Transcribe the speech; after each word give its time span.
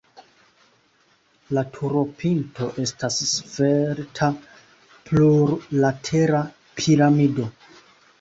La 1.57 1.63
turopinto 1.73 2.69
estas 2.83 3.19
svelta 3.31 4.29
plurlatera 5.11 6.41
piramido. 6.81 7.47